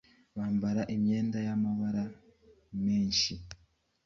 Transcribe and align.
bambara 0.37 0.81
imyenda 0.95 1.37
y’amabara 1.47 2.03
menshi 2.85 3.33